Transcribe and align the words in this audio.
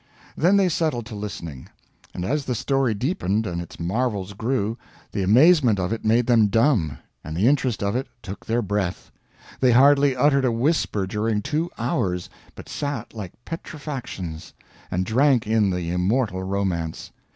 Then 0.35 0.57
they 0.57 0.67
settled 0.67 1.05
to 1.05 1.15
listening; 1.15 1.67
and 2.11 2.25
as 2.25 2.45
the 2.45 2.55
story 2.55 2.95
deepened 2.95 3.45
and 3.45 3.61
its 3.61 3.79
marvels 3.79 4.33
grew, 4.33 4.75
the 5.11 5.21
amazement 5.21 5.77
of 5.79 5.93
it 5.93 6.03
made 6.03 6.25
them 6.25 6.47
dumb, 6.47 6.97
and 7.23 7.37
the 7.37 7.47
interest 7.47 7.83
of 7.83 7.95
it 7.95 8.07
took 8.23 8.43
their 8.43 8.63
breath. 8.63 9.11
They 9.59 9.73
hardly 9.73 10.15
uttered 10.15 10.45
a 10.45 10.51
whisper 10.51 11.05
during 11.05 11.43
two 11.43 11.69
hours, 11.77 12.31
but 12.55 12.67
sat 12.67 13.13
like 13.13 13.33
petrifactions 13.45 14.53
and 14.89 15.05
drank 15.05 15.45
in 15.45 15.69
the 15.69 15.91
immortal 15.91 16.41
romance. 16.41 17.11